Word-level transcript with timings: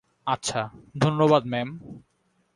আচ্ছা, 0.27 0.61
ধন্যবাদ, 0.99 1.43
ম্যাম। 1.45 1.69